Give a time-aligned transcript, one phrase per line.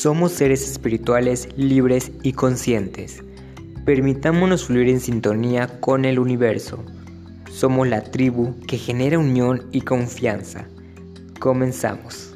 [0.00, 3.24] Somos seres espirituales libres y conscientes.
[3.84, 6.84] Permitámonos fluir en sintonía con el universo.
[7.50, 10.68] Somos la tribu que genera unión y confianza.
[11.40, 12.27] Comenzamos.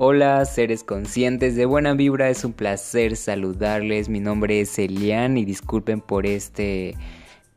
[0.00, 4.08] Hola seres conscientes de buena vibra, es un placer saludarles.
[4.08, 6.94] Mi nombre es Elian y disculpen por este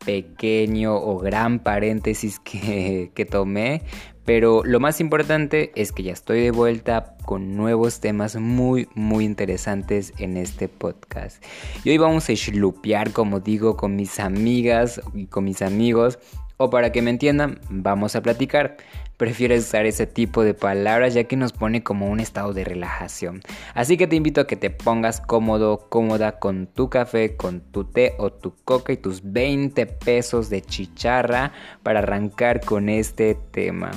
[0.04, 3.82] pequeño o gran paréntesis que, que, tomé.
[4.24, 9.24] Pero lo más importante es que ya estoy de vuelta con nuevos temas muy muy
[9.24, 11.40] interesantes en este podcast.
[11.84, 16.18] Y hoy vamos a shlupear, como digo, con mis amigas y con mis amigos.
[16.56, 18.76] O para que me entiendan, vamos a platicar
[19.22, 23.40] prefiero usar ese tipo de palabras ya que nos pone como un estado de relajación.
[23.72, 27.84] Así que te invito a que te pongas cómodo, cómoda con tu café, con tu
[27.84, 31.52] té o tu coca y tus 20 pesos de chicharra
[31.84, 33.92] para arrancar con este tema.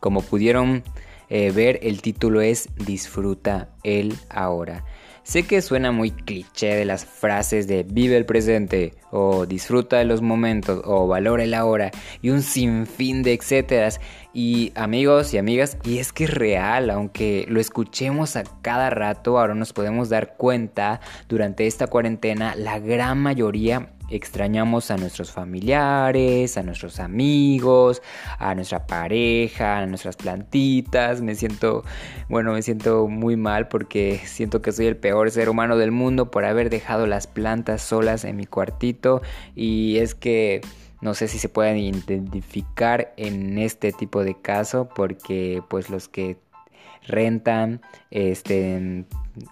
[0.00, 0.82] Como pudieron
[1.28, 4.84] eh, ver, el título es Disfruta el ahora.
[5.22, 10.04] Sé que suena muy cliché de las frases de vive el presente o disfruta de
[10.04, 11.90] los momentos o valora el ahora
[12.22, 14.00] y un sinfín de etcéteras.
[14.32, 19.38] Y amigos y amigas, y es que es real, aunque lo escuchemos a cada rato,
[19.38, 26.56] ahora nos podemos dar cuenta durante esta cuarentena, la gran mayoría extrañamos a nuestros familiares,
[26.56, 28.02] a nuestros amigos,
[28.38, 31.20] a nuestra pareja, a nuestras plantitas.
[31.20, 31.84] Me siento,
[32.28, 36.30] bueno, me siento muy mal porque siento que soy el peor ser humano del mundo
[36.30, 38.97] por haber dejado las plantas solas en mi cuartito
[39.54, 40.60] y es que
[41.00, 46.36] no sé si se pueden identificar en este tipo de caso porque pues los que
[47.06, 49.04] rentan este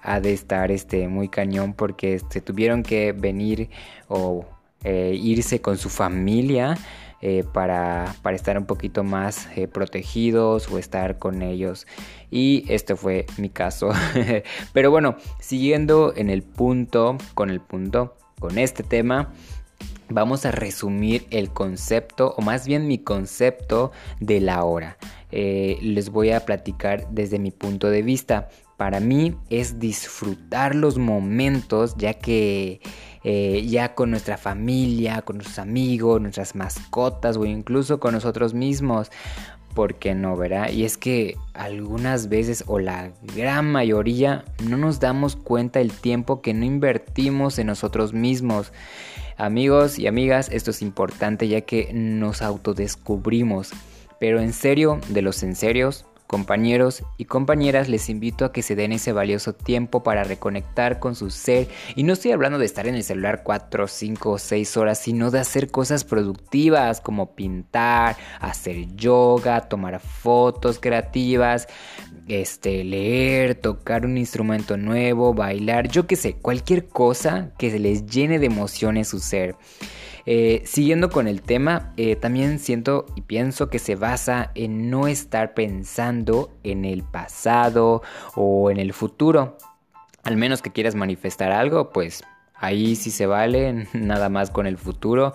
[0.03, 3.70] ha de estar este muy cañón porque se tuvieron que venir
[4.08, 4.44] o
[4.84, 6.76] eh, irse con su familia
[7.22, 11.87] eh, para, para, estar un poquito más eh, protegidos o estar con ellos.
[12.31, 13.91] Y este fue mi caso.
[14.75, 19.32] Pero bueno, siguiendo en el punto, con el punto, con este tema.
[20.08, 24.97] Vamos a resumir el concepto, o más bien mi concepto de la hora.
[25.30, 28.48] les voy a platicar desde mi punto de vista.
[28.76, 32.80] Para mí es disfrutar los momentos, ya que
[33.28, 39.10] eh, ya con nuestra familia, con nuestros amigos, nuestras mascotas o incluso con nosotros mismos.
[39.76, 40.70] ¿Por qué no, verá?
[40.70, 46.41] Y es que algunas veces o la gran mayoría no nos damos cuenta del tiempo
[46.41, 48.72] que no invertimos en nosotros mismos.
[49.36, 53.72] Amigos y amigas, esto es importante ya que nos autodescubrimos.
[54.19, 58.75] Pero en serio, de los en serios, Compañeros y compañeras, les invito a que se
[58.75, 61.69] den ese valioso tiempo para reconectar con su ser.
[61.94, 65.31] Y no estoy hablando de estar en el celular 4, 5 o 6 horas, sino
[65.31, 71.69] de hacer cosas productivas como pintar, hacer yoga, tomar fotos creativas,
[72.26, 78.06] este, leer, tocar un instrumento nuevo, bailar, yo qué sé, cualquier cosa que se les
[78.06, 79.54] llene de emoción en su ser.
[80.28, 85.06] Eh, siguiendo con el tema, eh, también siento y pienso que se basa en no
[85.06, 88.03] estar pensando en el pasado
[88.34, 89.56] o en el futuro.
[90.25, 92.25] Al menos que quieras manifestar algo, pues
[92.56, 95.32] ahí sí se vale, nada más con el futuro,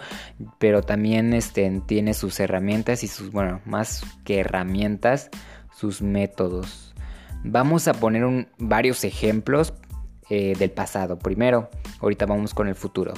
[0.59, 5.29] pero también este, tiene sus herramientas y sus, bueno, más que herramientas,
[5.73, 6.93] sus métodos.
[7.45, 9.73] Vamos a poner varios ejemplos
[10.29, 11.17] eh, del pasado.
[11.17, 11.69] Primero,
[12.01, 13.13] ahorita vamos con el futuro.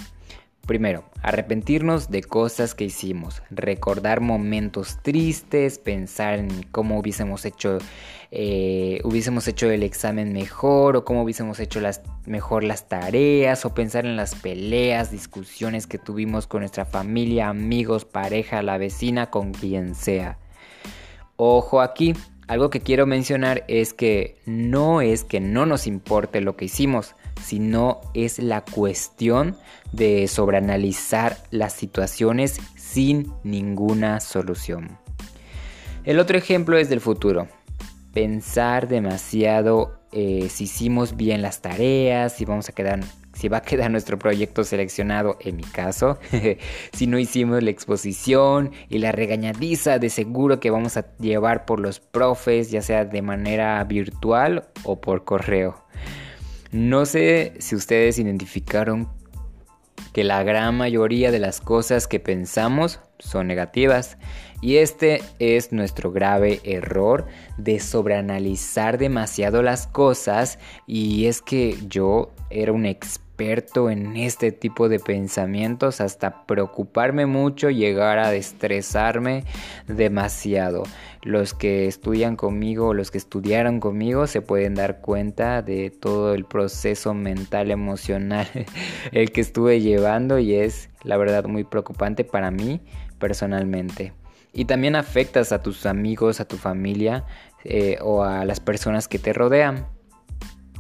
[0.66, 7.80] Primero, arrepentirnos de cosas que hicimos, recordar momentos tristes, pensar en cómo hubiésemos hecho,
[8.32, 11.82] eh, hubiésemos hecho el examen mejor o cómo hubiésemos hecho
[12.26, 18.06] mejor las tareas o pensar en las peleas, discusiones que tuvimos con nuestra familia, amigos,
[18.06, 20.38] pareja, la vecina, con quien sea.
[21.36, 22.14] Ojo aquí,
[22.48, 27.16] algo que quiero mencionar es que no es que no nos importe lo que hicimos,
[27.42, 29.56] sino es la cuestión
[29.92, 34.98] de sobreanalizar las situaciones sin ninguna solución.
[36.04, 37.48] El otro ejemplo es del futuro.
[38.14, 43.00] Pensar demasiado eh, si hicimos bien las tareas, si vamos a quedar
[43.34, 46.20] si va a quedar nuestro proyecto seleccionado, en mi caso,
[46.94, 51.80] si no hicimos la exposición y la regañadiza de seguro que vamos a llevar por
[51.80, 55.84] los profes, ya sea de manera virtual o por correo.
[56.74, 59.08] No sé si ustedes identificaron
[60.12, 64.18] que la gran mayoría de las cosas que pensamos son negativas.
[64.60, 67.28] Y este es nuestro grave error
[67.58, 70.58] de sobreanalizar demasiado las cosas.
[70.88, 77.26] Y es que yo era un experto experto en este tipo de pensamientos hasta preocuparme
[77.26, 79.44] mucho, llegar a estresarme
[79.88, 80.84] demasiado.
[81.24, 86.46] Los que estudian conmigo, los que estudiaron conmigo, se pueden dar cuenta de todo el
[86.46, 88.48] proceso mental, emocional,
[89.12, 92.82] el que estuve llevando y es la verdad muy preocupante para mí
[93.18, 94.14] personalmente.
[94.54, 97.26] Y también afectas a tus amigos, a tu familia
[97.64, 99.88] eh, o a las personas que te rodean.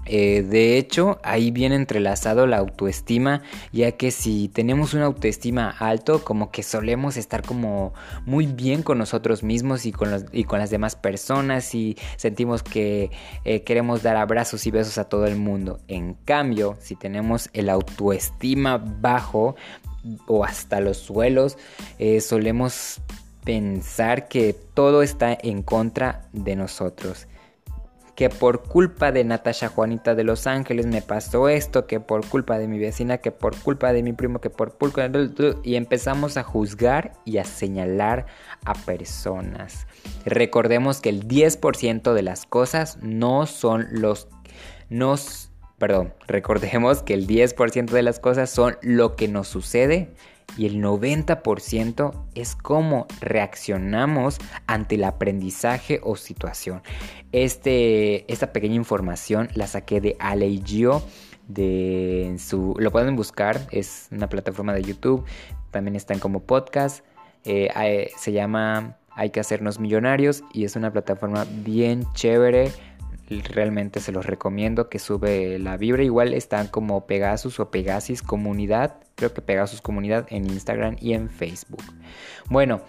[0.05, 3.41] Eh, de hecho, ahí viene entrelazado la autoestima,
[3.71, 7.93] ya que si tenemos una autoestima alto, como que solemos estar como
[8.25, 13.11] muy bien con nosotros mismos y con, las demás personas y sentimos que
[13.45, 15.79] eh, queremos dar abrazos y besos a todo el mundo.
[15.87, 19.55] En cambio, si tenemos el autoestima bajo
[20.27, 21.57] o hasta los suelos,
[21.97, 23.01] eh, solemos
[23.45, 27.27] pensar que todo está en contra de nosotros
[28.15, 32.59] que por culpa de Natasha Juanita de Los Ángeles me pasó esto, que por culpa
[32.59, 35.57] de mi vecina, que por culpa de mi primo, que por culpa de...
[35.63, 38.27] Y empezamos a juzgar y a señalar
[38.65, 39.87] a personas.
[40.25, 44.27] Recordemos que el 10% de las cosas no son los...
[45.79, 50.13] Perdón, recordemos que el 10% de las cosas son lo que nos sucede
[50.57, 56.81] y el 90% es cómo reaccionamos ante el aprendizaje o situación.
[57.31, 61.03] Este, esta pequeña información la saqué de Aleigio.
[61.47, 65.25] De su, lo pueden buscar, es una plataforma de YouTube,
[65.71, 67.03] también están como podcast,
[67.43, 72.71] eh, se llama Hay que hacernos millonarios y es una plataforma bien chévere
[73.29, 76.03] realmente se los recomiendo que sube la vibra.
[76.03, 78.95] Igual están como Pegasus o Pegasis Comunidad.
[79.15, 81.83] Creo que Pegasus Comunidad en Instagram y en Facebook.
[82.49, 82.81] Bueno,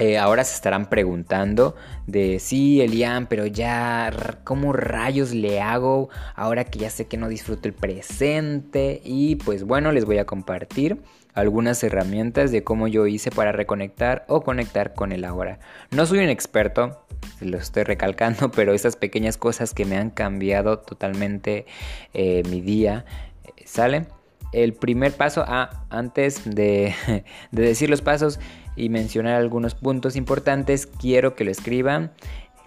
[0.00, 1.76] eh, ahora se estarán preguntando
[2.06, 4.10] de sí, Elian, pero ya,
[4.44, 9.02] ¿cómo rayos le hago ahora que ya sé que no disfruto el presente?
[9.04, 11.02] Y pues bueno, les voy a compartir
[11.34, 15.58] algunas herramientas de cómo yo hice para reconectar o conectar con el ahora.
[15.90, 17.04] No soy un experto,
[17.40, 21.66] lo estoy recalcando, pero esas pequeñas cosas que me han cambiado totalmente
[22.14, 23.04] eh, mi día,
[23.44, 24.06] eh, ¿sale?
[24.52, 26.94] El primer paso, ah, antes de,
[27.52, 28.40] de decir los pasos
[28.76, 32.12] y mencionar algunos puntos importantes, quiero que lo escriban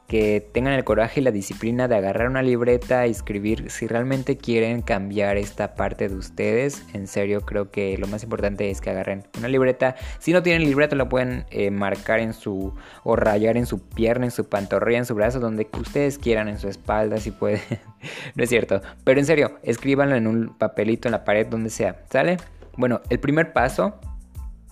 [0.08, 4.38] que tengan el coraje y la disciplina de agarrar una libreta y escribir si realmente
[4.38, 6.84] quieren cambiar esta parte de ustedes.
[6.94, 9.96] En serio, creo que lo más importante es que agarren una libreta.
[10.20, 12.74] Si no tienen libreta, lo pueden eh, marcar en su
[13.04, 16.60] o rayar en su pierna, en su pantorrilla, en su brazo, donde ustedes quieran, en
[16.60, 17.62] su espalda, si pueden.
[18.36, 22.04] no es cierto, pero en serio, escríbanlo en un papelito en la pared, donde sea.
[22.10, 22.38] ¿Sale?
[22.76, 24.00] Bueno, el primer paso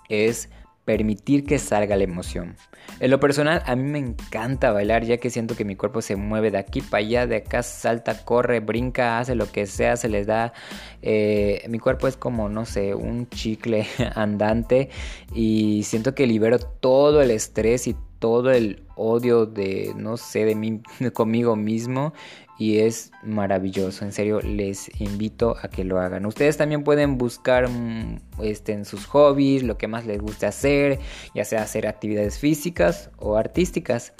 [0.09, 0.49] es
[0.85, 2.55] permitir que salga la emoción.
[2.99, 6.15] En lo personal, a mí me encanta bailar ya que siento que mi cuerpo se
[6.15, 10.09] mueve de aquí para allá, de acá salta, corre, brinca, hace lo que sea, se
[10.09, 10.53] les da...
[11.01, 14.89] Eh, mi cuerpo es como, no sé, un chicle andante
[15.33, 20.55] y siento que libero todo el estrés y todo el odio de, no sé, de
[20.55, 20.81] mí
[21.13, 22.13] conmigo mismo
[22.61, 24.05] y es maravilloso.
[24.05, 26.27] En serio, les invito a que lo hagan.
[26.27, 30.99] Ustedes también pueden buscar mm, este, en sus hobbies lo que más les guste hacer,
[31.33, 34.13] ya sea hacer actividades físicas o artísticas.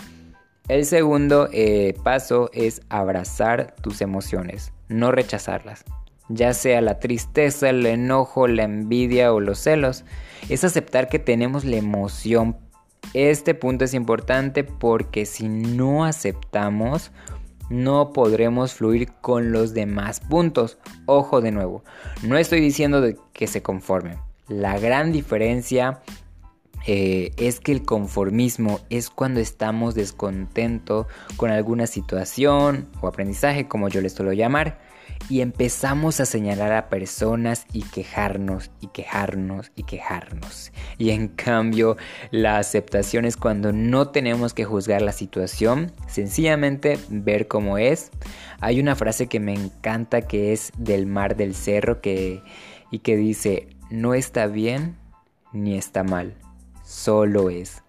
[0.68, 5.86] El segundo eh, paso es abrazar tus emociones, no rechazarlas.
[6.27, 10.04] Ya sea la tristeza, el enojo, la envidia o los celos,
[10.50, 12.58] es aceptar que tenemos la emoción.
[13.13, 17.12] Este punto es importante porque si no aceptamos,
[17.72, 20.78] no podremos fluir con los demás puntos.
[21.06, 21.84] Ojo de nuevo,
[22.22, 23.01] no estoy diciendo
[23.34, 24.20] que se conformen.
[24.48, 26.01] La gran diferencia
[26.86, 33.88] eh, es que el conformismo es cuando estamos descontentos con alguna situación o aprendizaje, como
[33.88, 34.90] yo le suelo llamar
[35.30, 40.72] y empezamos a señalar a personas y quejarnos y quejarnos y quejarnos.
[40.98, 41.98] Y en cambio,
[42.32, 48.12] la aceptación es cuando no tenemos que juzgar la situación, sencillamente ver cómo es.
[48.60, 52.44] Hay una frase que me encanta que es del mar del cerro que,
[52.92, 54.98] y que dice, no está bien
[55.54, 56.36] ni está mal,
[56.84, 57.84] solo es.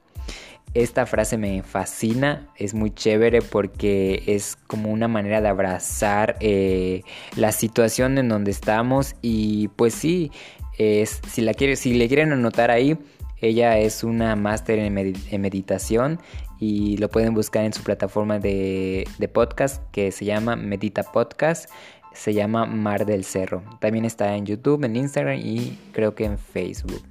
[0.75, 7.03] Esta frase me fascina, es muy chévere porque es como una manera de abrazar eh,
[7.37, 10.33] la situación en donde estamos y pues sí,
[10.79, 12.97] es, si, la quiere, si le quieren anotar ahí,
[13.43, 16.19] ella es una máster en, meditación
[16.59, 21.69] y lo pueden buscar en su plataforma de, de podcast que se llama Medita Podcast
[22.15, 23.63] se llama Mar del Cerro.
[23.81, 27.03] También está en YouTube, en Instagram y creo que en Facebook.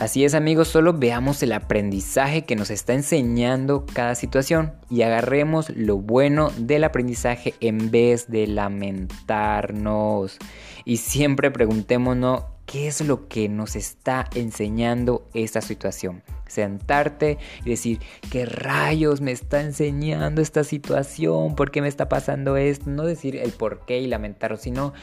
[0.00, 5.68] Así es amigos, solo veamos el aprendizaje que nos está enseñando cada situación y agarremos
[5.76, 10.38] lo bueno del aprendizaje en vez de lamentarnos.
[10.86, 16.22] Y siempre preguntémonos qué es lo que nos está enseñando esta situación.
[16.46, 21.54] Sentarte y decir, ¿qué rayos me está enseñando esta situación?
[21.54, 22.88] ¿Por qué me está pasando esto?
[22.88, 24.94] No decir el por qué y lamentarlo, sino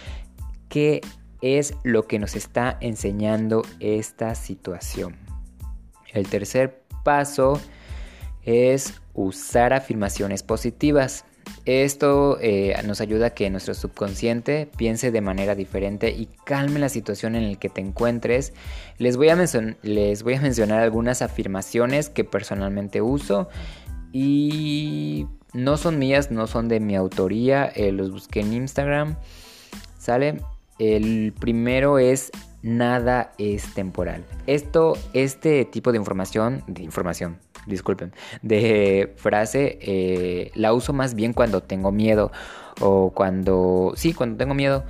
[0.69, 1.01] qué
[1.41, 5.15] es lo que nos está enseñando esta situación.
[6.13, 7.59] El tercer paso
[8.43, 11.25] es usar afirmaciones positivas.
[11.65, 16.89] Esto eh, nos ayuda a que nuestro subconsciente piense de manera diferente y calme la
[16.89, 18.53] situación en la que te encuentres.
[18.97, 19.35] Les voy a,
[19.83, 23.49] les voy a mencionar algunas afirmaciones que personalmente uso
[24.11, 29.17] y no son mías, no son de mi autoría, eh, los busqué en Instagram.
[29.97, 30.41] ¿Sale?
[30.79, 32.31] El primero es
[32.61, 34.23] nada es temporal.
[34.45, 41.33] Esto, este tipo de información, de información, disculpen, de frase, eh, la uso más bien
[41.33, 42.31] cuando tengo miedo
[42.81, 44.83] o cuando, sí, cuando tengo miedo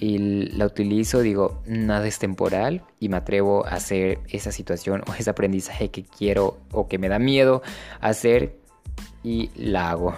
[0.00, 0.18] y
[0.56, 5.30] la utilizo, digo, nada es temporal y me atrevo a hacer esa situación o ese
[5.30, 7.62] aprendizaje que quiero o que me da miedo
[8.00, 8.56] hacer
[9.22, 10.14] y la hago.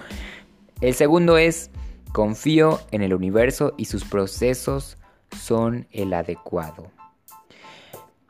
[0.80, 1.70] El segundo es
[2.16, 4.96] Confío en el universo y sus procesos
[5.38, 6.90] son el adecuado.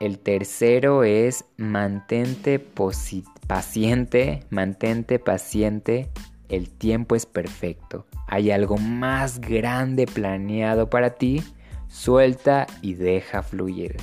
[0.01, 6.09] El tercero es mantente paciente, mantente paciente,
[6.49, 8.05] el tiempo es perfecto.
[8.27, 11.41] Hay algo más grande planeado para ti,
[11.87, 13.95] suelta y deja fluir.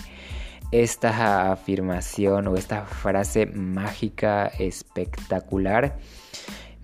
[0.73, 5.99] Esta afirmación o esta frase mágica espectacular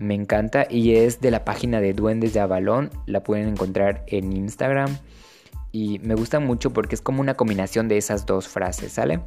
[0.01, 2.89] me encanta y es de la página de Duendes de Avalón.
[3.05, 4.97] La pueden encontrar en Instagram.
[5.71, 9.21] Y me gusta mucho porque es como una combinación de esas dos frases, ¿sale?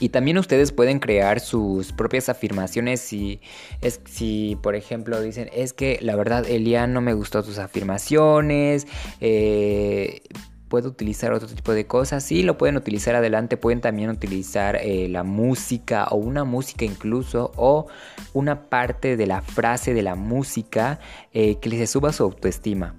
[0.00, 3.40] Y también ustedes pueden crear sus propias afirmaciones si,
[3.80, 8.88] es, si por ejemplo, dicen, es que la verdad, Elian, no me gustó tus afirmaciones,
[9.20, 10.22] eh,
[10.68, 12.24] puedo utilizar otro tipo de cosas.
[12.24, 13.56] Sí, lo pueden utilizar adelante.
[13.56, 17.86] Pueden también utilizar eh, la música o una música incluso o
[18.32, 20.98] una parte de la frase de la música
[21.32, 22.94] eh, que les suba su autoestima.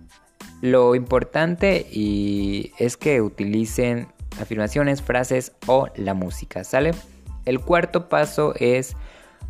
[0.62, 4.08] Lo importante y es que utilicen
[4.40, 6.92] afirmaciones, frases o la música, ¿sale?
[7.46, 8.96] El cuarto paso es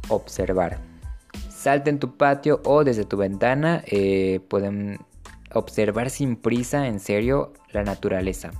[0.10, 0.80] observar.
[1.50, 3.84] Salte en tu patio o desde tu ventana.
[3.88, 5.00] Eh, pueden
[5.54, 8.52] observar sin prisa, en serio, la naturaleza.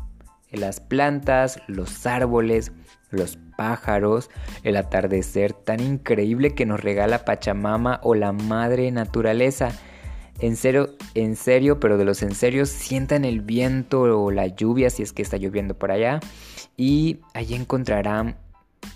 [0.52, 2.72] Las plantas, los árboles,
[3.10, 4.30] los pájaros,
[4.64, 9.72] el atardecer tan increíble que nos regala Pachamama o la madre naturaleza.
[10.40, 14.90] En serio, en serio, pero de los en serio, sientan el viento o la lluvia
[14.90, 16.20] si es que está lloviendo por allá.
[16.78, 18.38] Y allí encontrarán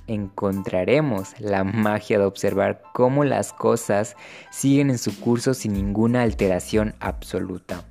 [0.07, 4.15] encontraremos la magia de observar cómo las cosas
[4.51, 7.83] siguen en su curso sin ninguna alteración absoluta.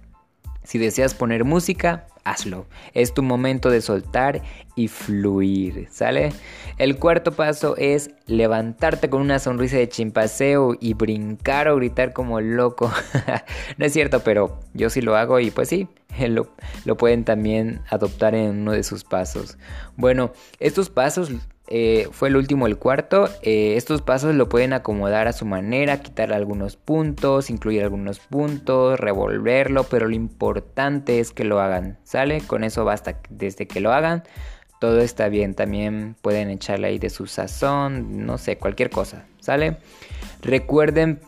[0.63, 2.67] Si deseas poner música, hazlo.
[2.95, 4.43] Es tu momento de soltar
[4.75, 6.33] y fluir, ¿sale?
[6.79, 12.41] El cuarto paso es levantarte con una sonrisa de chimpaseo y brincar o gritar como
[12.41, 12.93] loco.
[13.79, 15.89] no es cierto, pero yo sí lo hago y pues sí,
[16.29, 16.49] lo,
[16.85, 19.59] lo pueden también adoptar en uno de sus pasos.
[19.97, 21.31] Bueno, estos pasos
[21.71, 23.29] eh, fue el último, el cuarto.
[23.43, 28.99] Eh, estos pasos lo pueden acomodar a su manera, quitar algunos puntos, incluir algunos puntos,
[28.99, 32.41] revolverlo, pero lo importante es que lo hagan, ¿sale?
[32.41, 34.25] Con eso basta, desde que lo hagan,
[34.81, 35.55] todo está bien.
[35.55, 39.77] También pueden echarle ahí de su sazón, no sé, cualquier cosa, ¿sale?
[40.41, 41.21] Recuerden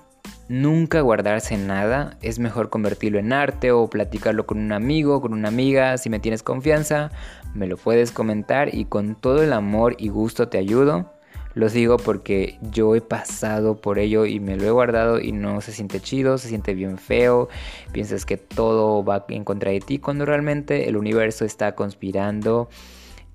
[0.50, 5.46] nunca guardarse nada, es mejor convertirlo en arte o platicarlo con un amigo, con una
[5.46, 7.12] amiga, si me tienes confianza,
[7.54, 11.14] me lo puedes comentar y con todo el amor y gusto te ayudo.
[11.54, 15.60] Lo digo porque yo he pasado por ello y me lo he guardado y no
[15.60, 17.48] se siente chido, se siente bien feo,
[17.92, 22.68] piensas que todo va en contra de ti cuando realmente el universo está conspirando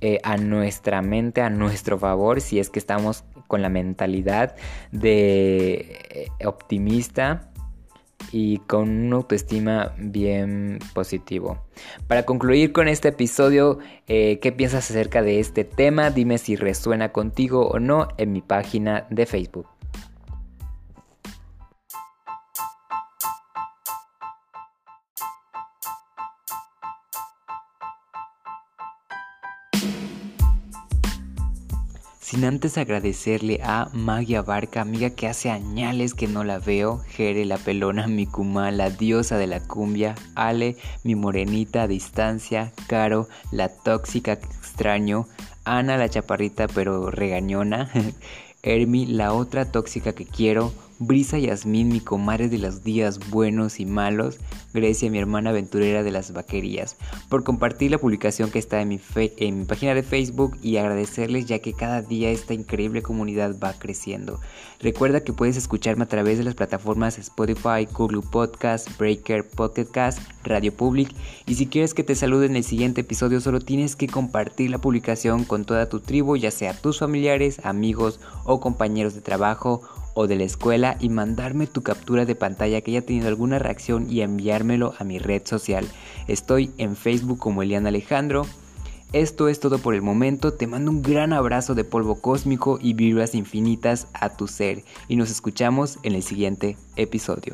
[0.02, 4.56] eh, a nuestra mente, a nuestro favor, si es que estamos con la mentalidad
[4.92, 7.52] de eh, optimista
[8.32, 11.60] y con una autoestima bien positivo.
[12.08, 16.10] Para concluir con este episodio, eh, ¿qué piensas acerca de este tema?
[16.10, 19.75] Dime si resuena contigo o no en mi página de Facebook.
[32.36, 37.46] Sin antes agradecerle a Magia Barca, amiga que hace añales que no la veo, Jere
[37.46, 43.30] la pelona, mi Kuma, la diosa de la cumbia, Ale, mi morenita a distancia, Caro,
[43.52, 45.30] la tóxica que extraño,
[45.64, 47.90] Ana la chaparrita pero regañona,
[48.64, 53.86] Hermi la otra tóxica que quiero, Brisa Yasmín, mi comadre de los días buenos y
[53.86, 54.40] malos,
[54.74, 56.96] Grecia, mi hermana aventurera de las vaquerías,
[57.28, 61.74] por compartir la publicación que está en mi, página de Facebook y agradecerles ya que
[61.74, 64.40] cada día esta increíble comunidad va creciendo.
[64.80, 70.74] Recuerda que puedes escucharme a través de las plataformas Spotify, Google Podcast, Breaker, Podcast, Radio
[70.74, 71.14] Public
[71.46, 74.78] y si quieres que te salude en el siguiente episodio solo tienes que compartir la
[74.78, 79.82] publicación con toda tu tribu, ya sea tus familiares, amigos o compañeros de trabajo
[80.16, 84.10] o de la escuela y mandarme tu captura de pantalla que haya tenido alguna reacción
[84.10, 85.86] y enviármelo a mi red social.
[86.28, 88.48] Estoy en Facebook como Eliana Alejandro.
[89.14, 92.94] Esto es todo por el momento, te mando un gran abrazo de polvo cósmico y
[92.94, 97.54] vibras infinitas a tu ser y nos escuchamos en el siguiente episodio.